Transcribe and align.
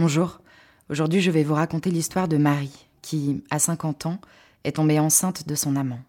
Bonjour. 0.00 0.40
Aujourd'hui, 0.88 1.20
je 1.20 1.30
vais 1.30 1.44
vous 1.44 1.52
raconter 1.52 1.90
l'histoire 1.90 2.26
de 2.26 2.38
Marie 2.38 2.86
qui, 3.02 3.44
à 3.50 3.58
50 3.58 4.06
ans, 4.06 4.18
est 4.64 4.76
tombée 4.76 4.98
enceinte 4.98 5.46
de 5.46 5.54
son 5.54 5.76
amant. 5.76 6.00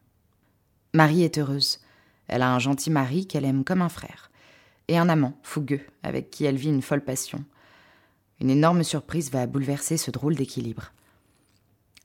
Marie 0.93 1.23
est 1.23 1.37
heureuse. 1.37 1.81
Elle 2.29 2.41
a 2.41 2.53
un 2.53 2.59
gentil 2.59 2.89
mari 2.89 3.27
qu'elle 3.27 3.43
aime 3.43 3.65
comme 3.65 3.81
un 3.81 3.89
frère 3.89 4.31
et 4.87 4.97
un 4.97 5.09
amant 5.09 5.37
fougueux 5.43 5.85
avec 6.03 6.31
qui 6.31 6.45
elle 6.45 6.55
vit 6.55 6.69
une 6.69 6.81
folle 6.81 7.03
passion. 7.03 7.43
Une 8.39 8.49
énorme 8.49 8.85
surprise 8.85 9.29
va 9.29 9.45
bouleverser 9.45 9.97
ce 9.97 10.09
drôle 10.09 10.35
d'équilibre. 10.35 10.93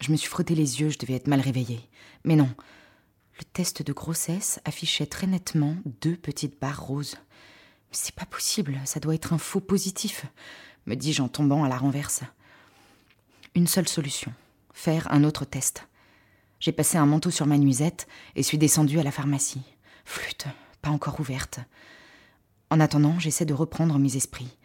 Je 0.01 0.11
me 0.11 0.17
suis 0.17 0.29
frotté 0.29 0.57
les 0.57 0.81
yeux, 0.81 0.89
je 0.89 0.99
devais 0.99 1.15
être 1.15 1.29
mal 1.29 1.41
réveillée. 1.41 1.89
Mais 2.25 2.35
non. 2.35 2.51
Le 3.39 3.45
test 3.45 3.83
de 3.83 3.93
grossesse 3.93 4.59
affichait 4.65 5.07
très 5.07 5.29
nettement 5.29 5.77
deux 6.01 6.17
petites 6.17 6.61
barres 6.61 6.83
roses. 6.83 7.15
Mais 7.15 7.97
c'est 7.97 8.17
pas 8.17 8.27
possible, 8.27 8.81
ça 8.87 8.99
doit 8.99 9.15
être 9.15 9.33
un 9.33 9.39
faux 9.39 9.61
positif, 9.61 10.27
me 10.87 10.95
dis-je 10.95 11.23
en 11.23 11.29
tombant 11.29 11.65
à 11.65 11.69
la 11.69 11.77
renverse. 11.77 12.23
Une 13.55 13.67
seule 13.67 13.89
solution 13.89 14.33
faire 14.77 15.11
un 15.11 15.25
autre 15.25 15.47
test. 15.47 15.89
J'ai 16.61 16.71
passé 16.71 16.99
un 16.99 17.07
manteau 17.07 17.31
sur 17.31 17.47
ma 17.47 17.57
nuisette 17.57 18.07
et 18.37 18.43
suis 18.43 18.59
descendue 18.59 19.01
à 19.01 19.03
la 19.03 19.11
pharmacie. 19.11 19.63
Flûte, 20.05 20.47
pas 20.83 20.91
encore 20.91 21.19
ouverte. 21.19 21.61
En 22.71 22.79
attendant, 22.79 23.19
j'essaie 23.19 23.47
de 23.47 23.55
reprendre 23.55 23.99
mes 23.99 24.17
esprits. 24.17 24.57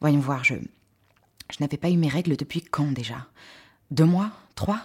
Voyons 0.00 0.20
voir, 0.20 0.42
je. 0.42 0.54
Je 1.50 1.56
n'avais 1.60 1.76
pas 1.76 1.90
eu 1.90 1.96
mes 1.96 2.08
règles 2.08 2.36
depuis 2.36 2.62
quand 2.62 2.92
déjà? 2.92 3.26
Deux 3.90 4.04
mois? 4.04 4.32
Trois? 4.54 4.80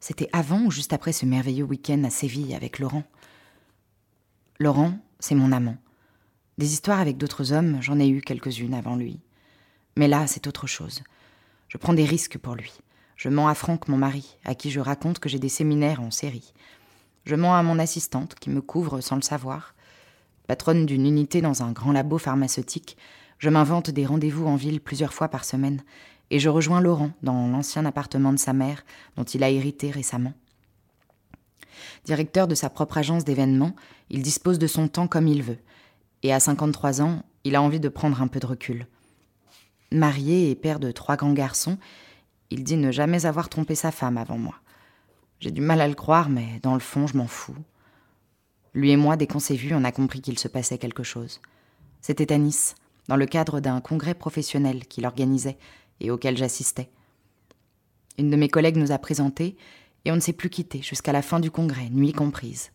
C'était 0.00 0.28
avant 0.32 0.60
ou 0.64 0.70
juste 0.70 0.92
après 0.92 1.12
ce 1.12 1.24
merveilleux 1.24 1.64
week-end 1.64 2.04
à 2.04 2.10
Séville 2.10 2.54
avec 2.54 2.78
Laurent? 2.78 3.04
Laurent, 4.58 4.98
c'est 5.18 5.34
mon 5.34 5.50
amant. 5.50 5.78
Des 6.58 6.72
histoires 6.72 7.00
avec 7.00 7.16
d'autres 7.16 7.52
hommes, 7.52 7.78
j'en 7.80 7.98
ai 7.98 8.08
eu 8.08 8.20
quelques-unes 8.20 8.74
avant 8.74 8.96
lui. 8.96 9.20
Mais 9.96 10.08
là, 10.08 10.26
c'est 10.26 10.46
autre 10.46 10.66
chose. 10.66 11.02
Je 11.68 11.78
prends 11.78 11.94
des 11.94 12.04
risques 12.04 12.38
pour 12.38 12.54
lui. 12.54 12.72
Je 13.16 13.28
mens 13.28 13.48
à 13.48 13.54
Franck, 13.54 13.88
mon 13.88 13.96
mari, 13.96 14.38
à 14.44 14.54
qui 14.54 14.70
je 14.70 14.80
raconte 14.80 15.18
que 15.18 15.28
j'ai 15.28 15.38
des 15.38 15.48
séminaires 15.48 16.02
en 16.02 16.10
série. 16.10 16.52
Je 17.24 17.36
mens 17.36 17.54
à 17.54 17.62
mon 17.62 17.78
assistante, 17.78 18.34
qui 18.34 18.50
me 18.50 18.60
couvre 18.60 19.00
sans 19.00 19.16
le 19.16 19.22
savoir. 19.22 19.74
Patronne 20.46 20.84
d'une 20.84 21.06
unité 21.06 21.40
dans 21.40 21.62
un 21.62 21.72
grand 21.72 21.92
labo 21.92 22.18
pharmaceutique, 22.18 22.96
je 23.38 23.50
m'invente 23.50 23.90
des 23.90 24.06
rendez-vous 24.06 24.46
en 24.46 24.56
ville 24.56 24.80
plusieurs 24.80 25.12
fois 25.12 25.28
par 25.28 25.44
semaine, 25.44 25.82
et 26.30 26.38
je 26.38 26.48
rejoins 26.48 26.80
Laurent 26.80 27.10
dans 27.22 27.46
l'ancien 27.48 27.84
appartement 27.84 28.32
de 28.32 28.38
sa 28.38 28.52
mère, 28.52 28.84
dont 29.16 29.24
il 29.24 29.42
a 29.42 29.50
hérité 29.50 29.90
récemment. 29.90 30.32
Directeur 32.04 32.48
de 32.48 32.54
sa 32.54 32.70
propre 32.70 32.98
agence 32.98 33.24
d'événements, 33.24 33.74
il 34.10 34.22
dispose 34.22 34.58
de 34.58 34.66
son 34.66 34.88
temps 34.88 35.08
comme 35.08 35.28
il 35.28 35.42
veut, 35.42 35.58
et 36.22 36.32
à 36.32 36.40
53 36.40 37.02
ans, 37.02 37.22
il 37.44 37.56
a 37.56 37.62
envie 37.62 37.80
de 37.80 37.88
prendre 37.88 38.20
un 38.22 38.28
peu 38.28 38.40
de 38.40 38.46
recul. 38.46 38.86
Marié 39.92 40.50
et 40.50 40.54
père 40.54 40.80
de 40.80 40.90
trois 40.90 41.16
grands 41.16 41.32
garçons, 41.32 41.78
il 42.50 42.64
dit 42.64 42.76
ne 42.76 42.90
jamais 42.90 43.26
avoir 43.26 43.48
trompé 43.48 43.74
sa 43.74 43.90
femme 43.90 44.18
avant 44.18 44.38
moi. 44.38 44.54
J'ai 45.40 45.50
du 45.50 45.60
mal 45.60 45.80
à 45.80 45.88
le 45.88 45.94
croire, 45.94 46.28
mais 46.28 46.60
dans 46.62 46.74
le 46.74 46.80
fond, 46.80 47.06
je 47.06 47.16
m'en 47.16 47.26
fous. 47.26 47.56
Lui 48.72 48.90
et 48.90 48.96
moi, 48.96 49.16
dès 49.16 49.26
qu'on 49.26 49.38
s'est 49.38 49.56
vus, 49.56 49.74
on 49.74 49.84
a 49.84 49.92
compris 49.92 50.20
qu'il 50.20 50.38
se 50.38 50.48
passait 50.48 50.78
quelque 50.78 51.02
chose. 51.02 51.40
C'était 52.00 52.32
à 52.32 52.38
Nice, 52.38 52.74
dans 53.08 53.16
le 53.16 53.26
cadre 53.26 53.60
d'un 53.60 53.80
congrès 53.80 54.14
professionnel 54.14 54.86
qu'il 54.86 55.06
organisait 55.06 55.58
et 56.00 56.10
auquel 56.10 56.36
j'assistais. 56.36 56.90
Une 58.18 58.30
de 58.30 58.36
mes 58.36 58.48
collègues 58.48 58.76
nous 58.76 58.92
a 58.92 58.98
présentés 58.98 59.56
et 60.04 60.12
on 60.12 60.16
ne 60.16 60.20
s'est 60.20 60.32
plus 60.32 60.50
quitté 60.50 60.82
jusqu'à 60.82 61.12
la 61.12 61.22
fin 61.22 61.40
du 61.40 61.50
congrès, 61.50 61.88
nuit 61.90 62.12
comprise. 62.12 62.70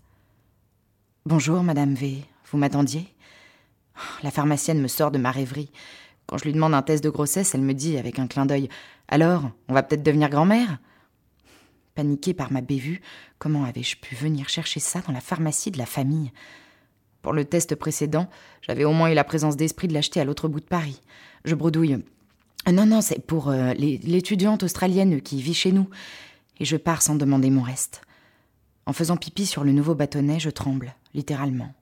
Bonjour, 1.25 1.63
Madame 1.63 1.93
V. 1.93 2.23
Vous 2.51 2.57
m'attendiez? 2.57 3.13
La 4.23 4.31
pharmacienne 4.31 4.81
me 4.81 4.87
sort 4.87 5.11
de 5.11 5.17
ma 5.17 5.31
rêverie. 5.31 5.71
Quand 6.29 6.37
je 6.37 6.43
lui 6.43 6.53
demande 6.53 6.75
un 6.75 6.83
test 6.83 7.03
de 7.03 7.09
grossesse, 7.09 7.55
elle 7.55 7.61
me 7.61 7.73
dit 7.73 7.97
avec 7.97 8.19
un 8.19 8.27
clin 8.27 8.45
d'œil 8.45 8.69
Alors, 9.07 9.49
on 9.67 9.73
va 9.73 9.81
peut-être 9.81 10.03
devenir 10.03 10.29
grand-mère? 10.29 10.77
Paniquée 11.95 12.35
par 12.35 12.51
ma 12.51 12.61
bévue, 12.61 13.01
comment 13.39 13.63
avais-je 13.63 13.95
pu 13.95 14.13
venir 14.13 14.47
chercher 14.47 14.79
ça 14.79 15.01
dans 15.01 15.11
la 15.11 15.21
pharmacie 15.21 15.71
de 15.71 15.79
la 15.79 15.87
famille? 15.87 16.31
Pour 17.23 17.33
le 17.33 17.45
test 17.45 17.73
précédent, 17.73 18.29
j'avais 18.61 18.83
au 18.83 18.91
moins 18.91 19.09
eu 19.09 19.15
la 19.15 19.23
présence 19.23 19.57
d'esprit 19.57 19.87
de 19.87 19.93
l'acheter 19.95 20.21
à 20.21 20.23
l'autre 20.23 20.47
bout 20.47 20.59
de 20.59 20.65
Paris. 20.65 21.01
Je 21.45 21.55
bredouille 21.55 21.97
Non, 22.71 22.85
non, 22.85 23.01
c'est 23.01 23.25
pour 23.25 23.49
euh, 23.49 23.73
l'étudiante 23.73 24.61
australienne 24.61 25.21
qui 25.21 25.41
vit 25.41 25.55
chez 25.55 25.71
nous. 25.71 25.89
Et 26.59 26.65
je 26.65 26.77
pars 26.77 27.01
sans 27.01 27.15
demander 27.15 27.49
mon 27.49 27.63
reste. 27.63 28.01
En 28.85 28.93
faisant 28.93 29.17
pipi 29.17 29.47
sur 29.47 29.63
le 29.63 29.71
nouveau 29.71 29.95
bâtonnet, 29.95 30.39
je 30.39 30.51
tremble, 30.51 30.93
littéralement. 31.15 31.73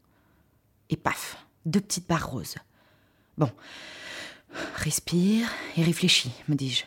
Et 0.90 0.96
paf, 0.96 1.36
deux 1.66 1.82
petites 1.82 2.08
barres 2.08 2.32
roses. 2.32 2.56
Bon, 3.38 3.52
respire 4.76 5.50
et 5.76 5.84
réfléchis, 5.84 6.32
me 6.48 6.56
dis-je. 6.56 6.86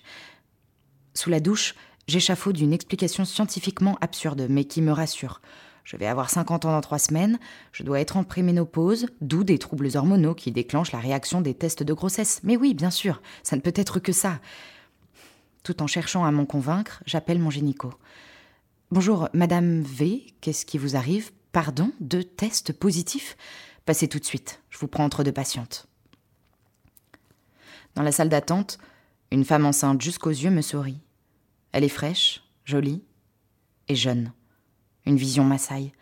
Sous 1.14 1.30
la 1.30 1.40
douche, 1.40 1.74
j'échafaude 2.06 2.56
d'une 2.56 2.72
explication 2.72 3.24
scientifiquement 3.24 3.98
absurde, 4.00 4.46
mais 4.48 4.64
qui 4.64 4.82
me 4.82 4.92
rassure. 4.92 5.40
Je 5.84 5.96
vais 5.96 6.06
avoir 6.06 6.30
50 6.30 6.66
ans 6.66 6.72
dans 6.72 6.80
trois 6.80 6.98
semaines, 6.98 7.38
je 7.72 7.82
dois 7.82 8.00
être 8.00 8.16
en 8.16 8.24
préménopause, 8.24 9.06
d'où 9.20 9.44
des 9.44 9.58
troubles 9.58 9.96
hormonaux 9.96 10.34
qui 10.34 10.52
déclenchent 10.52 10.92
la 10.92 11.00
réaction 11.00 11.40
des 11.40 11.54
tests 11.54 11.82
de 11.82 11.92
grossesse. 11.92 12.40
Mais 12.44 12.56
oui, 12.56 12.74
bien 12.74 12.90
sûr, 12.90 13.20
ça 13.42 13.56
ne 13.56 13.60
peut 13.60 13.72
être 13.74 13.98
que 13.98 14.12
ça. 14.12 14.40
Tout 15.62 15.82
en 15.82 15.86
cherchant 15.86 16.24
à 16.24 16.30
m'en 16.30 16.46
convaincre, 16.46 17.02
j'appelle 17.06 17.38
mon 17.38 17.50
gynéco. 17.50 17.92
Bonjour, 18.92 19.28
Madame 19.34 19.82
V, 19.82 20.26
qu'est-ce 20.40 20.64
qui 20.64 20.78
vous 20.78 20.96
arrive? 20.96 21.32
Pardon, 21.52 21.92
deux 22.00 22.24
tests 22.24 22.72
positifs? 22.72 23.36
Passez 23.84 24.06
tout 24.06 24.18
de 24.18 24.24
suite, 24.24 24.62
je 24.70 24.78
vous 24.78 24.88
prends 24.88 25.04
entre 25.04 25.24
deux 25.24 25.32
patientes. 25.32 25.89
Dans 27.94 28.02
la 28.02 28.12
salle 28.12 28.28
d'attente, 28.28 28.78
une 29.31 29.44
femme 29.44 29.66
enceinte 29.66 30.00
jusqu'aux 30.00 30.31
yeux 30.31 30.50
me 30.50 30.62
sourit. 30.62 31.00
Elle 31.72 31.84
est 31.84 31.88
fraîche, 31.88 32.42
jolie 32.64 33.02
et 33.88 33.94
jeune. 33.94 34.32
Une 35.06 35.16
vision 35.16 35.44
m'assaille. 35.44 35.92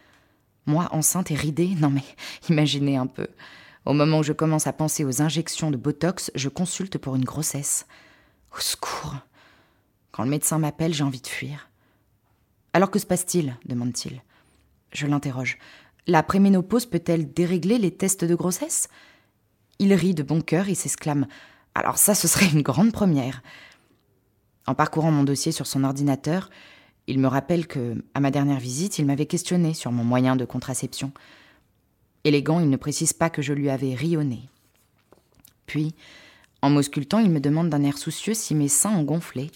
Moi, 0.66 0.88
enceinte 0.92 1.30
et 1.30 1.34
ridée, 1.34 1.74
non 1.78 1.90
mais 1.90 2.04
imaginez 2.48 2.96
un 2.96 3.06
peu. 3.06 3.26
Au 3.84 3.94
moment 3.94 4.18
où 4.18 4.22
je 4.22 4.32
commence 4.32 4.66
à 4.66 4.72
penser 4.72 5.04
aux 5.04 5.22
injections 5.22 5.70
de 5.70 5.76
Botox, 5.76 6.30
je 6.34 6.48
consulte 6.48 6.98
pour 6.98 7.16
une 7.16 7.24
grossesse. 7.24 7.86
Au 8.54 8.60
secours 8.60 9.16
Quand 10.10 10.24
le 10.24 10.30
médecin 10.30 10.58
m'appelle, 10.58 10.92
j'ai 10.92 11.04
envie 11.04 11.22
de 11.22 11.26
fuir. 11.26 11.70
Alors 12.72 12.90
que 12.90 12.98
se 12.98 13.06
passe-t-il? 13.06 13.56
demande-t-il. 13.64 14.22
Je 14.92 15.06
l'interroge. 15.06 15.58
La 16.06 16.22
préménopause 16.22 16.86
peut-elle 16.86 17.32
dérégler 17.32 17.78
les 17.78 17.94
tests 17.94 18.24
de 18.24 18.34
grossesse? 18.34 18.88
Il 19.78 19.92
rit 19.94 20.14
de 20.14 20.22
bon 20.22 20.40
cœur 20.40 20.68
et 20.68 20.74
s'exclame. 20.74 21.26
Alors 21.74 21.98
ça, 21.98 22.14
ce 22.14 22.28
serait 22.28 22.48
une 22.48 22.62
grande 22.62 22.92
première. 22.92 23.42
En 24.66 24.74
parcourant 24.74 25.10
mon 25.10 25.24
dossier 25.24 25.52
sur 25.52 25.66
son 25.66 25.84
ordinateur, 25.84 26.50
il 27.06 27.18
me 27.18 27.28
rappelle 27.28 27.66
que, 27.66 28.04
à 28.14 28.20
ma 28.20 28.30
dernière 28.30 28.60
visite, 28.60 28.98
il 28.98 29.06
m'avait 29.06 29.26
questionné 29.26 29.72
sur 29.72 29.92
mon 29.92 30.04
moyen 30.04 30.36
de 30.36 30.44
contraception. 30.44 31.12
Élégant, 32.24 32.60
il 32.60 32.68
ne 32.68 32.76
précise 32.76 33.14
pas 33.14 33.30
que 33.30 33.40
je 33.40 33.54
lui 33.54 33.70
avais 33.70 33.94
rionné. 33.94 34.48
Puis, 35.64 35.94
en 36.60 36.70
m'auscultant, 36.70 37.18
il 37.18 37.30
me 37.30 37.40
demande 37.40 37.70
d'un 37.70 37.82
air 37.82 37.96
soucieux 37.96 38.34
si 38.34 38.54
mes 38.54 38.68
seins 38.68 38.94
ont 38.94 39.04
gonflé. 39.04 39.50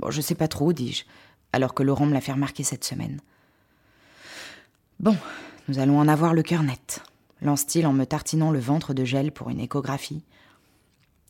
Bon, 0.00 0.10
je 0.10 0.20
sais 0.20 0.34
pas 0.34 0.48
trop, 0.48 0.72
dis-je, 0.72 1.04
alors 1.52 1.74
que 1.74 1.82
Laurent 1.82 2.06
me 2.06 2.14
l'a 2.14 2.20
fait 2.20 2.32
remarquer 2.32 2.64
cette 2.64 2.84
semaine. 2.84 3.20
Bon, 4.98 5.16
nous 5.68 5.78
allons 5.78 6.00
en 6.00 6.08
avoir 6.08 6.34
le 6.34 6.42
cœur 6.42 6.62
net, 6.62 7.02
lance-t-il 7.42 7.86
en 7.86 7.92
me 7.92 8.04
tartinant 8.04 8.50
le 8.50 8.58
ventre 8.58 8.94
de 8.94 9.04
gel 9.04 9.30
pour 9.30 9.50
une 9.50 9.60
échographie. 9.60 10.22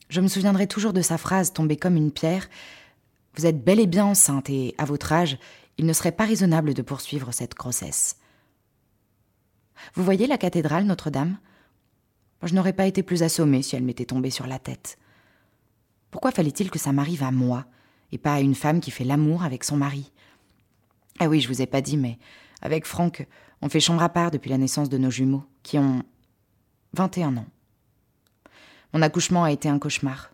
Je 0.09 0.21
me 0.21 0.27
souviendrai 0.27 0.67
toujours 0.67 0.93
de 0.93 1.01
sa 1.01 1.17
phrase 1.17 1.53
tombée 1.53 1.77
comme 1.77 1.95
une 1.95 2.11
pierre 2.11 2.47
vous 3.35 3.45
êtes 3.45 3.63
bel 3.63 3.79
et 3.79 3.87
bien 3.87 4.05
enceinte 4.05 4.49
et, 4.49 4.75
à 4.77 4.85
votre 4.85 5.11
âge, 5.11 5.37
il 5.77 5.85
ne 5.85 5.93
serait 5.93 6.13
pas 6.13 6.25
raisonnable 6.25 6.73
de 6.73 6.81
poursuivre 6.81 7.31
cette 7.33 7.53
grossesse. 7.53 8.17
Vous 9.93 10.03
voyez 10.03 10.25
la 10.25 10.37
cathédrale 10.37 10.85
Notre-Dame? 10.85 11.37
Je 12.43 12.53
n'aurais 12.53 12.73
pas 12.73 12.85
été 12.85 13.03
plus 13.03 13.23
assommée 13.23 13.61
si 13.61 13.75
elle 13.75 13.83
m'était 13.83 14.05
tombée 14.05 14.29
sur 14.29 14.47
la 14.47 14.59
tête. 14.59 14.97
Pourquoi 16.11 16.31
fallait-il 16.31 16.71
que 16.71 16.79
ça 16.79 16.93
m'arrive 16.93 17.23
à 17.23 17.31
moi 17.31 17.65
et 18.11 18.17
pas 18.17 18.35
à 18.35 18.39
une 18.39 18.55
femme 18.55 18.79
qui 18.79 18.91
fait 18.91 19.03
l'amour 19.03 19.43
avec 19.43 19.63
son 19.63 19.75
mari? 19.75 20.11
Ah 21.19 21.27
oui, 21.27 21.41
je 21.41 21.47
vous 21.49 21.61
ai 21.61 21.65
pas 21.65 21.81
dit, 21.81 21.97
mais 21.97 22.17
avec 22.61 22.85
Franck, 22.85 23.27
on 23.61 23.69
fait 23.69 23.79
chambre 23.79 24.03
à 24.03 24.09
part 24.09 24.31
depuis 24.31 24.49
la 24.49 24.57
naissance 24.57 24.89
de 24.89 24.97
nos 24.97 25.11
jumeaux, 25.11 25.43
qui 25.63 25.77
ont 25.77 26.03
21 26.93 27.37
ans. 27.37 27.47
Mon 28.95 29.01
accouchement 29.01 29.43
a 29.43 29.51
été 29.51 29.67
un 29.67 29.77
cauchemar. 29.77 30.31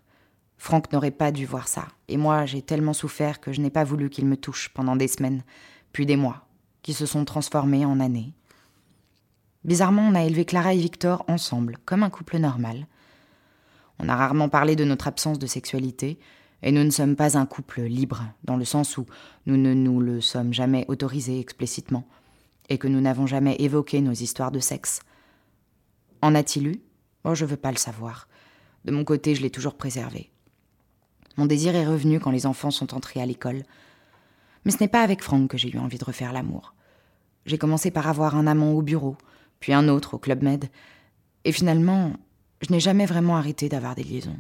Franck 0.60 0.94
n'aurait 0.94 1.10
pas 1.10 1.32
dû 1.32 1.48
voir 1.48 1.68
ça. 1.68 1.88
Et 2.08 2.16
moi, 2.16 2.46
j'ai 2.46 2.62
tellement 2.62 2.94
souffert 2.94 3.42
que 3.42 3.52
je 3.52 3.60
n'ai 3.60 3.72
pas 3.72 3.84
voulu 3.84 4.12
qu'il 4.12 4.28
me 4.28 4.38
touche 4.38 4.70
pendant 4.70 4.96
des 4.96 5.08
semaines, 5.08 5.44
puis 5.94 6.06
des 6.06 6.16
mois, 6.16 6.46
qui 6.84 6.94
se 6.94 7.08
sont 7.08 7.26
transformés 7.26 7.86
en 7.86 8.00
années. 8.00 8.36
Bizarrement, 9.64 10.04
on 10.04 10.14
a 10.14 10.22
élevé 10.22 10.46
Clara 10.46 10.76
et 10.76 10.78
Victor 10.78 11.26
ensemble, 11.28 11.80
comme 11.86 12.04
un 12.04 12.12
couple 12.12 12.38
normal. 12.38 12.86
On 13.98 14.08
a 14.08 14.16
rarement 14.16 14.48
parlé 14.48 14.76
de 14.76 14.84
notre 14.86 15.08
absence 15.08 15.40
de 15.40 15.48
sexualité, 15.48 16.20
et 16.62 16.72
nous 16.72 16.84
ne 16.84 16.92
sommes 16.92 17.16
pas 17.16 17.40
un 17.40 17.48
couple 17.48 17.82
libre, 17.82 18.22
dans 18.44 18.58
le 18.58 18.66
sens 18.66 18.96
où 18.96 19.08
nous 19.48 19.58
ne 19.58 19.74
nous 19.74 20.00
le 20.02 20.22
sommes 20.22 20.54
jamais 20.54 20.86
autorisés 20.88 21.40
explicitement, 21.40 22.08
et 22.70 22.78
que 22.78 22.88
nous 22.88 23.02
n'avons 23.02 23.26
jamais 23.26 23.56
évoqué 23.58 24.02
nos 24.02 24.14
histoires 24.14 24.52
de 24.52 24.60
sexe. 24.60 25.00
En 26.22 26.36
a-t-il 26.36 26.68
eu? 26.68 26.82
Oh, 27.24 27.34
je 27.34 27.46
veux 27.46 27.58
pas 27.58 27.72
le 27.72 27.78
savoir. 27.78 28.28
De 28.86 28.92
mon 28.92 29.04
côté, 29.04 29.36
je 29.36 29.42
l'ai 29.42 29.50
toujours 29.50 29.76
préservé. 29.76 30.32
Mon 31.38 31.46
désir 31.46 31.76
est 31.76 31.88
revenu 31.88 32.20
quand 32.20 32.32
les 32.32 32.46
enfants 32.46 32.72
sont 32.72 32.94
entrés 32.94 33.22
à 33.22 33.26
l'école. 33.26 33.64
Mais 34.66 34.72
ce 34.72 34.78
n'est 34.80 34.88
pas 34.88 35.02
avec 35.02 35.24
Franck 35.24 35.52
que 35.52 35.58
j'ai 35.58 35.70
eu 35.70 35.80
envie 35.80 35.98
de 35.98 36.06
refaire 36.06 36.34
l'amour. 36.34 36.74
J'ai 37.46 37.58
commencé 37.58 37.90
par 37.92 38.08
avoir 38.08 38.36
un 38.36 38.48
amant 38.48 38.74
au 38.74 38.82
bureau, 38.82 39.16
puis 39.60 39.74
un 39.74 39.88
autre 39.88 40.16
au 40.16 40.18
Club 40.18 40.44
Med, 40.44 40.70
et 41.44 41.52
finalement, 41.52 42.14
je 42.62 42.72
n'ai 42.72 42.80
jamais 42.80 43.06
vraiment 43.06 43.38
arrêté 43.38 43.70
d'avoir 43.70 43.96
des 43.96 44.04
liaisons. 44.04 44.38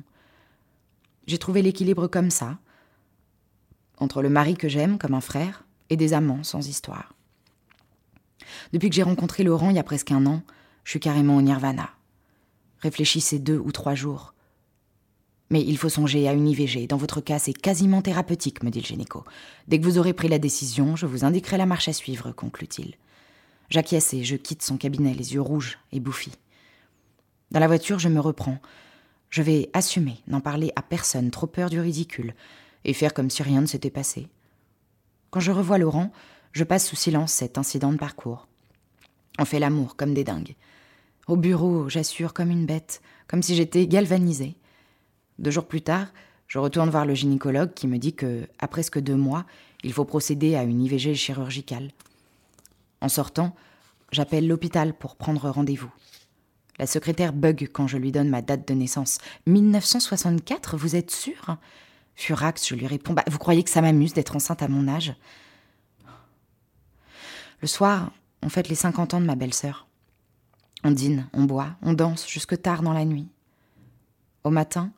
J'ai 1.25 1.37
trouvé 1.37 1.61
l'équilibre 1.61 2.07
comme 2.07 2.29
ça, 2.29 2.59
entre 3.97 4.21
le 4.21 4.29
mari 4.29 4.55
que 4.55 4.69
j'aime 4.69 4.97
comme 4.97 5.13
un 5.13 5.21
frère 5.21 5.63
et 5.89 5.97
des 5.97 6.13
amants 6.13 6.43
sans 6.43 6.67
histoire. 6.67 7.13
Depuis 8.73 8.89
que 8.89 8.95
j'ai 8.95 9.03
rencontré 9.03 9.43
Laurent 9.43 9.69
il 9.69 9.75
y 9.75 9.79
a 9.79 9.83
presque 9.83 10.11
un 10.11 10.25
an, 10.25 10.41
je 10.83 10.91
suis 10.91 10.99
carrément 10.99 11.37
au 11.37 11.41
nirvana. 11.41 11.89
Réfléchissez 12.81 13.39
deux 13.39 13.57
ou 13.57 13.71
trois 13.71 13.95
jours. 13.95 14.33
Mais 15.49 15.61
il 15.61 15.77
faut 15.77 15.89
songer 15.89 16.27
à 16.27 16.33
une 16.33 16.47
IVG. 16.47 16.87
Dans 16.87 16.97
votre 16.97 17.19
cas, 17.21 17.37
c'est 17.37 17.53
quasiment 17.53 18.01
thérapeutique, 18.01 18.63
me 18.63 18.69
dit 18.69 18.79
le 18.79 18.85
gynéco. 18.85 19.25
Dès 19.67 19.79
que 19.79 19.85
vous 19.85 19.97
aurez 19.97 20.13
pris 20.13 20.29
la 20.29 20.39
décision, 20.39 20.95
je 20.95 21.05
vous 21.05 21.25
indiquerai 21.25 21.57
la 21.57 21.65
marche 21.65 21.89
à 21.89 21.93
suivre, 21.93 22.31
conclut-il. 22.31 22.95
J'acquiesce 23.69 24.13
et 24.13 24.23
je 24.23 24.35
quitte 24.35 24.63
son 24.63 24.77
cabinet, 24.77 25.13
les 25.13 25.33
yeux 25.33 25.41
rouges 25.41 25.77
et 25.91 25.99
bouffis. 25.99 26.33
Dans 27.51 27.59
la 27.59 27.67
voiture, 27.67 27.99
je 27.99 28.09
me 28.09 28.19
reprends. 28.19 28.59
Je 29.29 29.41
vais 29.41 29.69
assumer, 29.73 30.21
n'en 30.27 30.41
parler 30.41 30.71
à 30.75 30.81
personne, 30.81 31.31
trop 31.31 31.47
peur 31.47 31.69
du 31.69 31.79
ridicule, 31.79 32.33
et 32.83 32.93
faire 32.93 33.13
comme 33.13 33.29
si 33.29 33.43
rien 33.43 33.61
ne 33.61 33.65
s'était 33.65 33.89
passé. 33.89 34.27
Quand 35.29 35.39
je 35.39 35.51
revois 35.51 35.77
Laurent, 35.77 36.11
je 36.51 36.63
passe 36.63 36.87
sous 36.87 36.95
silence 36.95 37.31
cet 37.31 37.57
incident 37.57 37.91
de 37.91 37.97
parcours. 37.97 38.47
On 39.39 39.45
fait 39.45 39.59
l'amour 39.59 39.95
comme 39.95 40.13
des 40.13 40.25
dingues. 40.25 40.55
Au 41.27 41.37
bureau, 41.37 41.87
j'assure 41.89 42.33
comme 42.33 42.51
une 42.51 42.65
bête, 42.65 43.01
comme 43.27 43.43
si 43.43 43.55
j'étais 43.55 43.87
galvanisée. 43.87 44.55
Deux 45.39 45.51
jours 45.51 45.67
plus 45.67 45.81
tard, 45.81 46.07
je 46.47 46.59
retourne 46.59 46.89
voir 46.89 47.05
le 47.05 47.13
gynécologue 47.13 47.73
qui 47.73 47.87
me 47.87 47.97
dit 47.97 48.13
que, 48.13 48.47
à 48.59 48.67
presque 48.67 48.99
deux 48.99 49.15
mois, 49.15 49.45
il 49.83 49.93
faut 49.93 50.05
procéder 50.05 50.55
à 50.55 50.63
une 50.63 50.81
IVG 50.81 51.15
chirurgicale. 51.15 51.91
En 53.01 53.09
sortant, 53.09 53.55
j'appelle 54.11 54.47
l'hôpital 54.47 54.93
pour 54.93 55.15
prendre 55.15 55.49
rendez-vous. 55.49 55.91
La 56.77 56.87
secrétaire 56.87 57.33
bug 57.33 57.69
quand 57.71 57.87
je 57.87 57.97
lui 57.97 58.11
donne 58.11 58.29
ma 58.29 58.41
date 58.41 58.67
de 58.67 58.73
naissance. 58.73 59.19
1964, 59.45 60.77
vous 60.77 60.95
êtes 60.95 61.11
sûr? 61.11 61.57
Furax, 62.15 62.67
je 62.67 62.75
lui 62.75 62.87
réponds 62.87 63.13
bah, 63.13 63.23
Vous 63.27 63.37
croyez 63.37 63.63
que 63.63 63.69
ça 63.69 63.81
m'amuse 63.81 64.13
d'être 64.13 64.35
enceinte 64.35 64.61
à 64.61 64.67
mon 64.67 64.87
âge? 64.87 65.13
Le 67.61 67.67
soir, 67.67 68.11
on 68.41 68.49
fête 68.49 68.69
les 68.69 68.75
50 68.75 69.13
ans 69.13 69.21
de 69.21 69.25
ma 69.25 69.35
belle-sœur. 69.35 69.87
On 70.83 70.91
dîne, 70.91 71.29
on 71.33 71.43
boit, 71.43 71.75
on 71.81 71.93
danse 71.93 72.27
jusque 72.27 72.59
tard 72.61 72.81
dans 72.81 72.93
la 72.93 73.05
nuit. 73.05 73.29
Au 74.43 74.49
matin, 74.49 74.91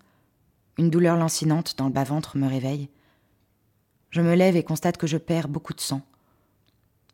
une 0.77 0.89
douleur 0.89 1.17
lancinante 1.17 1.77
dans 1.77 1.87
le 1.87 1.91
bas-ventre 1.91 2.37
me 2.37 2.47
réveille. 2.47 2.89
Je 4.09 4.21
me 4.21 4.33
lève 4.33 4.55
et 4.55 4.63
constate 4.63 4.97
que 4.97 5.07
je 5.07 5.17
perds 5.17 5.49
beaucoup 5.49 5.73
de 5.73 5.81
sang. 5.81 6.01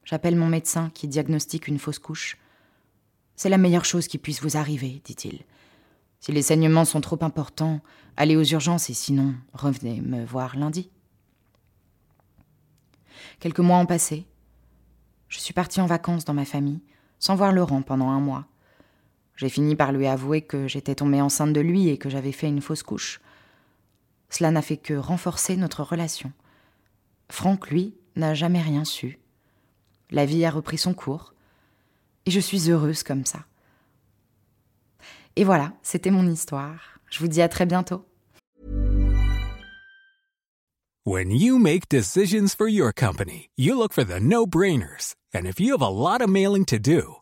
J'appelle 0.04 0.36
mon 0.36 0.48
médecin 0.48 0.92
qui 0.94 1.07
diagnostique 1.07 1.68
une 1.68 1.80
fausse 1.80 2.00
couche. 2.00 2.38
C'est 3.36 3.50
la 3.50 3.57
meilleure 3.57 3.86
chose 3.86 4.07
qui 4.07 4.18
puisse 4.18 4.42
vous 4.42 4.57
arriver, 4.57 5.02
dit-il. 5.04 5.44
Si 6.19 6.31
les 6.31 6.42
saignements 6.42 6.85
sont 6.85 7.02
trop 7.02 7.18
importants, 7.21 7.80
allez 8.18 8.35
aux 8.35 8.44
urgences 8.44 8.90
et 8.90 8.94
sinon, 8.94 9.35
revenez 9.54 10.02
me 10.02 10.26
voir 10.26 10.56
lundi. 10.57 10.90
Quelques 13.40 13.59
mois 13.59 13.78
ont 13.78 13.85
passé. 13.85 14.26
Je 15.28 15.40
suis 15.40 15.54
partie 15.54 15.80
en 15.80 15.85
vacances 15.85 16.26
dans 16.26 16.33
ma 16.33 16.45
famille, 16.45 16.81
sans 17.19 17.35
voir 17.35 17.54
Laurent 17.54 17.81
pendant 17.81 18.09
un 18.09 18.19
mois. 18.19 18.45
J'ai 19.40 19.48
fini 19.48 19.78
par 19.78 19.94
lui 19.94 20.06
avouer 20.06 20.42
que 20.42 20.68
j'étais 20.68 20.96
tombée 20.96 21.22
enceinte 21.22 21.54
de 21.54 21.62
lui 21.62 21.88
et 21.88 21.98
que 21.98 22.10
j'avais 22.10 22.34
fait 22.34 22.50
une 22.50 22.62
fausse 22.62 22.84
couche. 22.84 23.22
Cela 24.30 24.52
n'a 24.52 24.62
fait 24.62 24.76
que 24.76 24.94
renforcer 24.94 25.56
notre 25.56 25.81
relation. 25.81 26.34
Franck, 27.31 27.69
lui, 27.69 27.96
n'a 28.18 28.34
jamais 28.34 28.62
rien 28.62 28.84
su. 28.84 29.18
La 30.12 30.26
vie 30.26 30.44
a 30.44 30.52
repris 30.52 30.78
son 30.78 30.94
cours. 30.94 31.34
Et 32.26 32.31
je 32.31 32.40
suis 32.42 32.69
heureuse 32.69 33.02
comme 33.02 33.24
ça. 33.24 33.46
Et 35.38 35.46
voilà, 35.46 35.72
c'était 35.84 36.12
mon 36.12 36.28
histoire. 36.30 37.00
Je 37.10 37.19
vous 37.19 37.30
dis 37.30 37.42
à 37.42 37.48
très 37.48 37.66
bientôt. 37.66 38.06
When 41.06 41.31
you 41.31 41.58
make 41.58 41.88
decisions 41.88 42.54
for 42.54 42.68
your 42.68 42.92
company, 42.94 43.50
you 43.56 43.74
look 43.74 43.94
for 43.94 44.04
the 44.04 44.19
no-brainers. 44.19 45.16
And 45.34 45.46
if 45.46 45.62
you 45.62 45.72
have 45.72 45.81
a 45.81 45.90
lot 45.90 46.22
of 46.22 46.30
mailing 46.30 46.66
to 46.66 46.78
do, 46.78 47.22